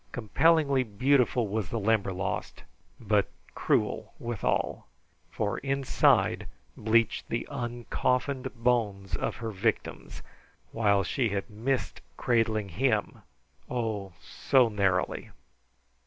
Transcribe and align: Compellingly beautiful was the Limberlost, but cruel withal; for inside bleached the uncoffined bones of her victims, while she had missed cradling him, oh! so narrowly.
Compellingly 0.11 0.81
beautiful 0.81 1.47
was 1.47 1.69
the 1.69 1.79
Limberlost, 1.79 2.63
but 2.99 3.29
cruel 3.53 4.15
withal; 4.17 4.87
for 5.29 5.59
inside 5.59 6.47
bleached 6.75 7.29
the 7.29 7.47
uncoffined 7.51 8.51
bones 8.55 9.15
of 9.15 9.35
her 9.35 9.51
victims, 9.51 10.23
while 10.71 11.03
she 11.03 11.29
had 11.29 11.47
missed 11.51 12.01
cradling 12.17 12.69
him, 12.69 13.21
oh! 13.69 14.13
so 14.19 14.69
narrowly. 14.69 15.29